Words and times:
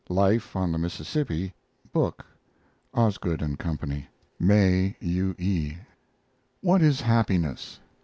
LIFE 0.09 0.55
ON 0.55 0.71
THE 0.71 0.79
Mississippi 0.79 1.53
book 1.93 2.25
(Osgood 2.91 3.43
R 3.43 3.49
CO.), 3.55 3.77
May. 4.39 4.97
U. 4.99 5.35
E. 5.37 5.75
WHAT 6.61 6.81
Is 6.81 7.01
HAPPINESS? 7.01 7.79